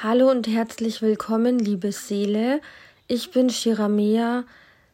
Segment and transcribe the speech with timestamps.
[0.00, 2.60] Hallo und herzlich willkommen, liebe Seele.
[3.08, 4.44] Ich bin Shiramea,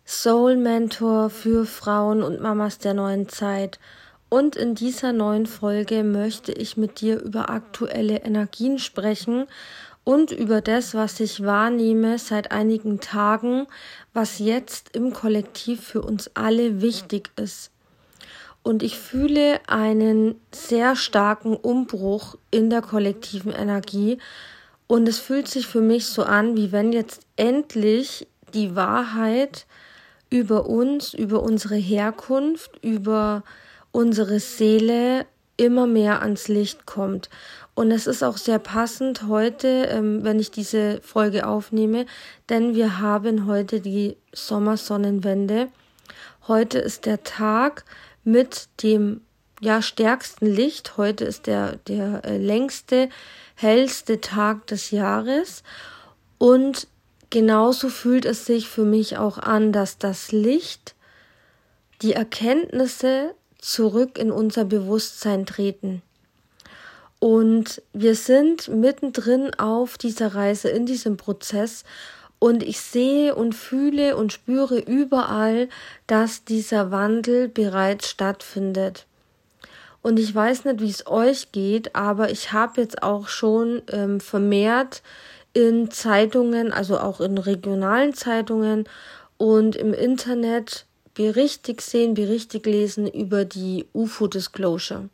[0.07, 3.79] Soul Mentor für Frauen und Mamas der neuen Zeit.
[4.31, 9.45] Und in dieser neuen Folge möchte ich mit dir über aktuelle Energien sprechen
[10.05, 13.67] und über das, was ich wahrnehme seit einigen Tagen,
[14.15, 17.71] was jetzt im Kollektiv für uns alle wichtig ist.
[18.63, 24.17] Und ich fühle einen sehr starken Umbruch in der kollektiven Energie,
[24.87, 29.67] und es fühlt sich für mich so an, wie wenn jetzt endlich die Wahrheit
[30.31, 33.43] über uns, über unsere Herkunft, über
[33.93, 35.27] unsere Seele
[35.57, 37.31] immer mehr ans Licht kommt.
[37.75, 42.07] Und es ist auch sehr passend heute, ähm, wenn ich diese Folge aufnehme,
[42.49, 45.69] denn wir haben heute die Sommersonnenwende.
[46.47, 47.85] Heute ist der Tag
[48.23, 49.21] mit dem
[49.65, 50.97] ja stärksten Licht.
[50.97, 53.09] Heute ist der der äh, längste
[53.55, 55.63] hellste Tag des Jahres
[56.39, 56.87] und
[57.31, 60.95] genauso fühlt es sich für mich auch an, dass das Licht,
[62.03, 66.03] die Erkenntnisse zurück in unser Bewusstsein treten.
[67.19, 71.85] Und wir sind mittendrin auf dieser Reise, in diesem Prozess.
[72.39, 75.71] Und ich sehe und fühle und spüre überall,
[76.07, 79.07] dass dieser Wandel bereits stattfindet.
[80.05, 84.21] Und ich weiß nicht, wie es euch geht, aber ich habe jetzt auch schon ähm,
[84.21, 85.03] vermehrt
[85.55, 88.85] in Zeitungen, also auch in regionalen Zeitungen
[89.39, 95.09] und im Internet Berichte gesehen, Berichte gelesen über die UFO-Disclosure,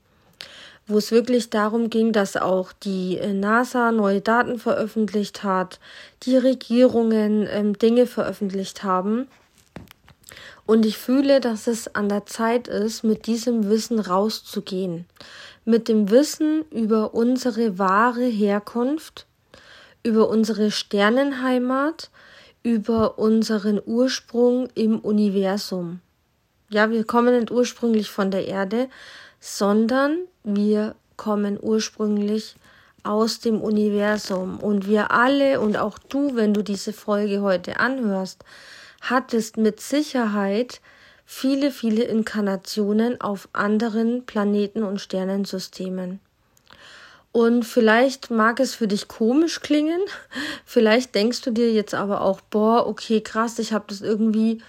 [0.89, 5.79] wo es wirklich darum ging, dass auch die äh, NASA neue Daten veröffentlicht hat,
[6.25, 9.29] die Regierungen ähm, Dinge veröffentlicht haben
[10.71, 15.05] und ich fühle, dass es an der Zeit ist, mit diesem Wissen rauszugehen.
[15.65, 19.27] Mit dem Wissen über unsere wahre Herkunft,
[20.05, 22.11] über unsere Sternenheimat,
[22.63, 25.99] über unseren Ursprung im Universum.
[26.69, 28.89] Ja, wir kommen nicht ursprünglich von der Erde,
[29.41, 32.55] sondern wir kommen ursprünglich
[33.03, 34.61] aus dem Universum.
[34.61, 38.45] Und wir alle und auch du, wenn du diese Folge heute anhörst,
[39.01, 40.81] hattest mit Sicherheit
[41.25, 46.21] viele, viele Inkarnationen auf anderen Planeten und Sternensystemen.
[47.33, 50.01] Und vielleicht mag es für dich komisch klingen,
[50.65, 54.61] vielleicht denkst du dir jetzt aber auch, boah, okay, krass, ich habe das irgendwie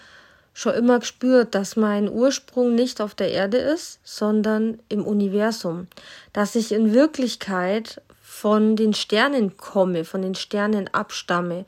[0.54, 5.88] schon immer gespürt, dass mein Ursprung nicht auf der Erde ist, sondern im Universum,
[6.34, 11.66] dass ich in Wirklichkeit von den Sternen komme, von den Sternen abstamme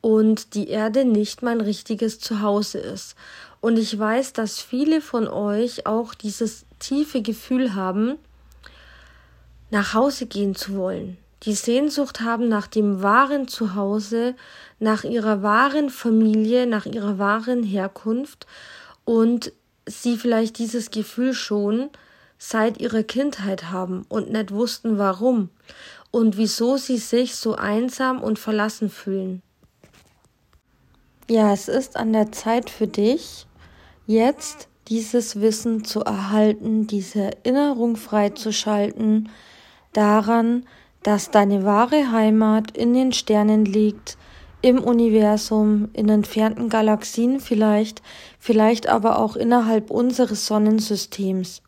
[0.00, 3.16] und die Erde nicht mein richtiges Zuhause ist.
[3.60, 8.18] Und ich weiß, dass viele von euch auch dieses tiefe Gefühl haben,
[9.70, 14.34] nach Hause gehen zu wollen, die Sehnsucht haben nach dem wahren Zuhause,
[14.78, 18.46] nach ihrer wahren Familie, nach ihrer wahren Herkunft
[19.04, 19.52] und
[19.86, 21.90] sie vielleicht dieses Gefühl schon
[22.38, 25.50] seit ihrer Kindheit haben und nicht wussten warum
[26.10, 29.42] und wieso sie sich so einsam und verlassen fühlen.
[31.28, 33.48] Ja, es ist an der Zeit für dich,
[34.06, 39.28] jetzt dieses Wissen zu erhalten, diese Erinnerung freizuschalten
[39.92, 40.66] daran,
[41.02, 44.16] dass deine wahre Heimat in den Sternen liegt,
[44.62, 48.02] im Universum, in entfernten Galaxien vielleicht,
[48.38, 51.60] vielleicht aber auch innerhalb unseres Sonnensystems.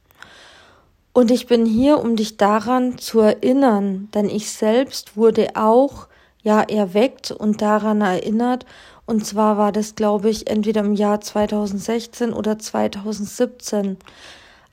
[1.12, 6.06] Und ich bin hier, um dich daran zu erinnern, denn ich selbst wurde auch
[6.44, 8.64] ja erweckt und daran erinnert
[9.08, 13.96] und zwar war das, glaube ich, entweder im Jahr 2016 oder 2017,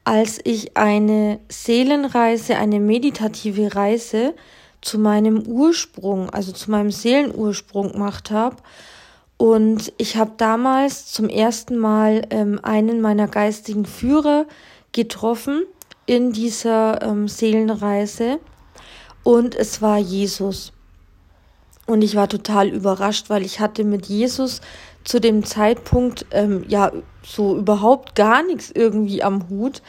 [0.03, 4.34] als ich eine Seelenreise, eine meditative Reise
[4.81, 8.57] zu meinem Ursprung, also zu meinem Seelenursprung gemacht habe.
[9.38, 14.47] Und ich habe damals zum ersten Mal ähm, einen meiner geistigen Führer
[14.91, 15.63] getroffen
[16.07, 18.41] in dieser ähm, Seelenreise.
[19.23, 20.73] Und es war Jesus.
[21.85, 24.61] Und ich war total überrascht, weil ich hatte mit Jesus
[25.03, 26.91] zu dem Zeitpunkt ähm, ja
[27.23, 29.82] so überhaupt gar nichts irgendwie am Hut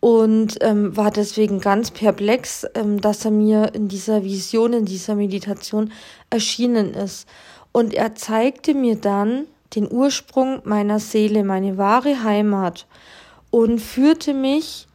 [0.00, 5.14] und ähm, war deswegen ganz perplex, ähm, dass er mir in dieser Vision, in dieser
[5.14, 5.92] Meditation
[6.30, 7.28] erschienen ist.
[7.72, 9.44] Und er zeigte mir dann
[9.74, 12.86] den Ursprung meiner Seele, meine wahre Heimat
[13.50, 14.86] und führte mich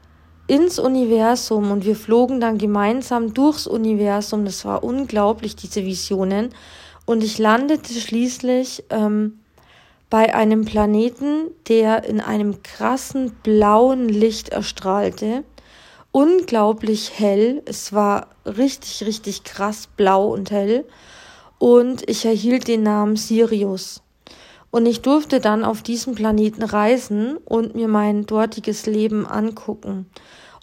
[0.51, 4.43] ins Universum und wir flogen dann gemeinsam durchs Universum.
[4.43, 6.49] Das war unglaublich, diese Visionen.
[7.05, 9.39] Und ich landete schließlich ähm,
[10.09, 15.45] bei einem Planeten, der in einem krassen blauen Licht erstrahlte.
[16.11, 17.61] unglaublich hell.
[17.63, 20.83] Es war richtig, richtig krass blau und hell.
[21.59, 24.01] Und ich erhielt den Namen Sirius.
[24.69, 30.07] Und ich durfte dann auf diesem Planeten reisen und mir mein dortiges Leben angucken.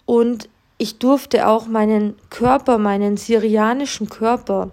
[0.09, 4.71] Und ich durfte auch meinen Körper, meinen syrianischen Körper,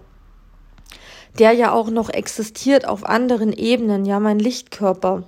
[1.38, 5.24] der ja auch noch existiert auf anderen Ebenen, ja, mein Lichtkörper,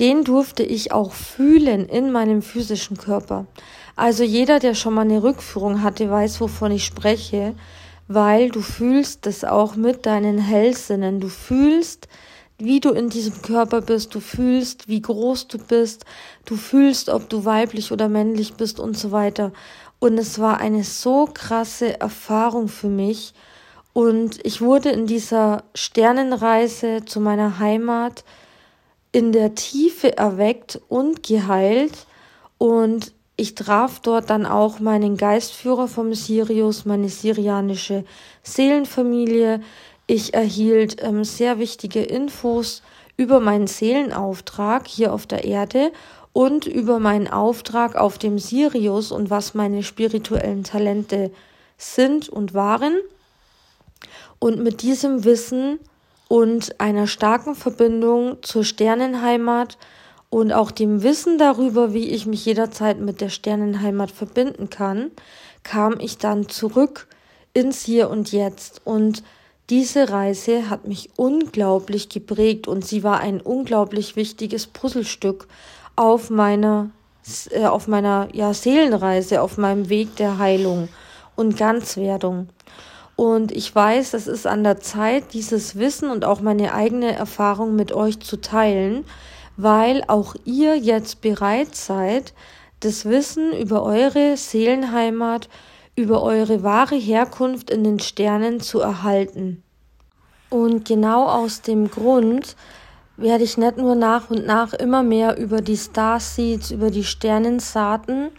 [0.00, 3.46] den durfte ich auch fühlen in meinem physischen Körper.
[3.94, 7.54] Also jeder, der schon mal eine Rückführung hatte, weiß, wovon ich spreche,
[8.08, 11.20] weil du fühlst es auch mit deinen Hellsinnen.
[11.20, 12.08] Du fühlst,
[12.58, 16.04] wie du in diesem Körper bist, du fühlst, wie groß du bist,
[16.44, 19.52] du fühlst, ob du weiblich oder männlich bist und so weiter.
[20.00, 23.32] Und es war eine so krasse Erfahrung für mich.
[23.92, 28.24] Und ich wurde in dieser Sternenreise zu meiner Heimat
[29.12, 32.06] in der Tiefe erweckt und geheilt.
[32.58, 38.04] Und ich traf dort dann auch meinen Geistführer vom Sirius, meine syrianische
[38.42, 39.60] Seelenfamilie.
[40.10, 42.82] Ich erhielt ähm, sehr wichtige Infos
[43.18, 45.92] über meinen Seelenauftrag hier auf der Erde
[46.32, 51.30] und über meinen Auftrag auf dem Sirius und was meine spirituellen Talente
[51.76, 52.96] sind und waren.
[54.38, 55.78] Und mit diesem Wissen
[56.26, 59.76] und einer starken Verbindung zur Sternenheimat
[60.30, 65.10] und auch dem Wissen darüber, wie ich mich jederzeit mit der Sternenheimat verbinden kann,
[65.64, 67.08] kam ich dann zurück
[67.52, 68.80] ins Hier und Jetzt.
[68.84, 69.22] Und
[69.70, 75.46] diese Reise hat mich unglaublich geprägt und sie war ein unglaublich wichtiges Puzzlestück
[75.94, 76.90] auf meiner,
[77.50, 80.88] äh, auf meiner ja, Seelenreise, auf meinem Weg der Heilung
[81.36, 82.48] und Ganzwerdung.
[83.14, 87.74] Und ich weiß, es ist an der Zeit, dieses Wissen und auch meine eigene Erfahrung
[87.74, 89.04] mit euch zu teilen,
[89.56, 92.32] weil auch ihr jetzt bereit seid,
[92.80, 95.48] das Wissen über eure Seelenheimat,
[95.98, 99.64] über eure wahre Herkunft in den Sternen zu erhalten.
[100.48, 102.54] Und genau aus dem Grund
[103.16, 108.30] werde ich nicht nur nach und nach immer mehr über die Starseeds, über die Sternensaaten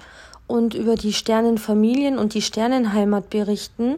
[0.47, 3.97] und über die Sternenfamilien und die Sternenheimat berichten.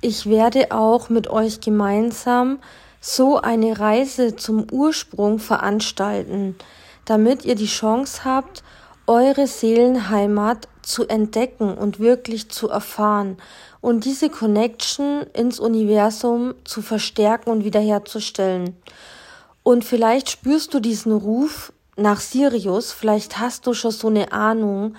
[0.00, 2.60] Ich werde auch mit euch gemeinsam
[3.00, 6.54] so eine Reise zum Ursprung veranstalten,
[7.06, 8.62] damit ihr die Chance habt,
[9.08, 13.36] eure Seelenheimat zu entdecken und wirklich zu erfahren
[13.80, 18.76] und diese Connection ins Universum zu verstärken und wiederherzustellen.
[19.62, 24.96] Und vielleicht spürst du diesen Ruf nach Sirius, vielleicht hast du schon so eine Ahnung,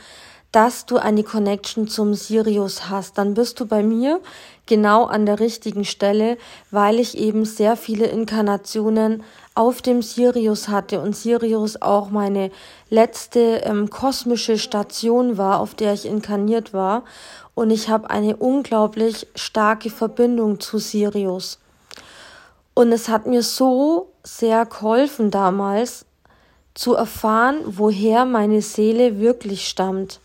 [0.51, 3.17] dass du eine Connection zum Sirius hast.
[3.17, 4.21] Dann bist du bei mir
[4.65, 6.37] genau an der richtigen Stelle,
[6.71, 9.23] weil ich eben sehr viele Inkarnationen
[9.53, 12.51] auf dem Sirius hatte und Sirius auch meine
[12.89, 17.03] letzte ähm, kosmische Station war, auf der ich inkarniert war.
[17.53, 21.59] Und ich habe eine unglaublich starke Verbindung zu Sirius.
[22.73, 26.05] Und es hat mir so sehr geholfen damals
[26.73, 30.19] zu erfahren, woher meine Seele wirklich stammt.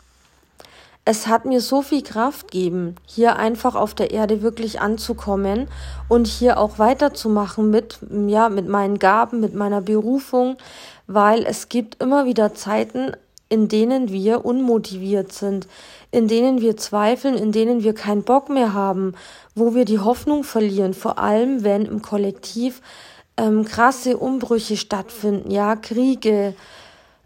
[1.05, 5.69] Es hat mir so viel Kraft gegeben, hier einfach auf der Erde wirklich anzukommen
[6.08, 7.99] und hier auch weiterzumachen mit,
[8.29, 10.56] ja, mit meinen Gaben, mit meiner Berufung,
[11.06, 13.12] weil es gibt immer wieder Zeiten,
[13.49, 15.67] in denen wir unmotiviert sind,
[16.12, 19.14] in denen wir zweifeln, in denen wir keinen Bock mehr haben,
[19.55, 22.81] wo wir die Hoffnung verlieren, vor allem wenn im Kollektiv
[23.36, 26.55] ähm, krasse Umbrüche stattfinden, ja, Kriege,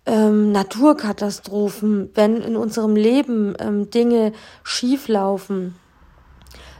[0.07, 4.33] ähm, Naturkatastrophen, wenn in unserem Leben ähm, Dinge
[4.63, 5.75] schieflaufen,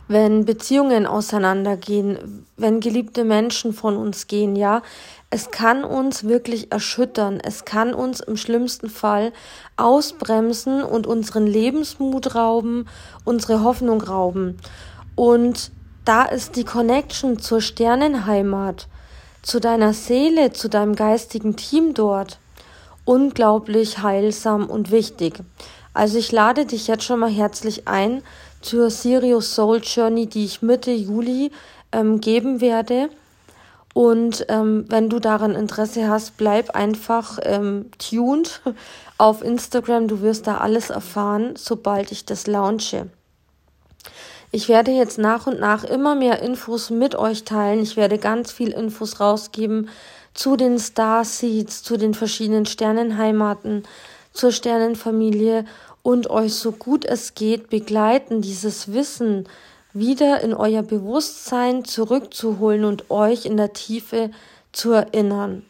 [0.07, 4.83] wenn Beziehungen auseinandergehen, wenn geliebte Menschen von uns gehen, ja,
[5.31, 7.41] es kann uns wirklich erschüttern.
[7.43, 9.33] Es kann uns im schlimmsten Fall
[9.77, 12.87] ausbremsen und unseren Lebensmut rauben,
[13.25, 14.59] unsere Hoffnung rauben.
[15.17, 15.73] Und
[16.05, 18.87] da ist die Connection zur Sternenheimat,
[19.43, 22.39] zu deiner Seele, zu deinem geistigen Team dort
[23.05, 25.41] unglaublich heilsam und wichtig.
[25.93, 28.23] Also ich lade dich jetzt schon mal herzlich ein
[28.61, 31.53] zur Sirius Soul Journey, die ich Mitte Juli
[31.93, 33.11] ähm, geben werde.
[33.93, 38.61] Und ähm, wenn du daran Interesse hast, bleib einfach ähm, tuned
[39.19, 40.09] auf Instagram.
[40.09, 43.09] Du wirst da alles erfahren, sobald ich das launche.
[44.51, 47.81] Ich werde jetzt nach und nach immer mehr Infos mit euch teilen.
[47.81, 49.89] Ich werde ganz viel Infos rausgeben
[50.35, 53.85] zu den Starseeds, zu den verschiedenen Sternenheimaten,
[54.33, 55.65] zur Sternenfamilie
[56.03, 59.49] und euch so gut es geht begleiten, dieses Wissen
[59.95, 64.31] wieder in euer Bewusstsein zurückzuholen und euch in der Tiefe
[64.73, 65.65] zu erinnern.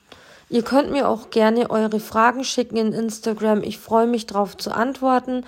[0.49, 3.63] Ihr könnt mir auch gerne eure Fragen schicken in Instagram.
[3.63, 5.45] Ich freue mich darauf zu antworten.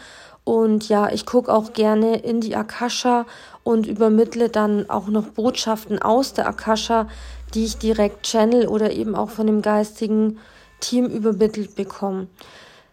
[0.47, 3.27] Und ja, ich gucke auch gerne in die Akasha
[3.65, 7.09] und übermittle dann auch noch Botschaften aus der Akasha,
[7.53, 10.39] die ich direkt channel oder eben auch von dem geistigen
[10.79, 12.29] Team übermittelt bekomme.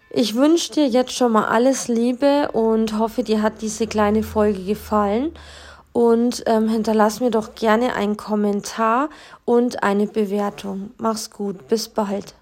[0.09, 4.63] Ich wünsche dir jetzt schon mal alles Liebe und hoffe, dir hat diese kleine Folge
[4.63, 5.31] gefallen.
[5.91, 9.09] Und ähm, hinterlass mir doch gerne einen Kommentar
[9.45, 10.89] und eine Bewertung.
[10.97, 12.33] Mach's gut, bis bald.